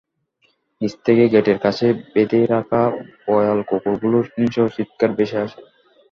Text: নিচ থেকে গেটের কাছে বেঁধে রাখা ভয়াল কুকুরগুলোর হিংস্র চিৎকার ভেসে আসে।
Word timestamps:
নিচ 0.81 0.93
থেকে 1.05 1.23
গেটের 1.33 1.59
কাছে 1.59 1.85
বেঁধে 2.13 2.39
রাখা 2.45 2.81
ভয়াল 3.23 3.59
কুকুরগুলোর 3.69 4.25
হিংস্র 4.31 4.63
চিৎকার 4.75 5.11
ভেসে 5.17 5.37
আসে। 5.45 5.59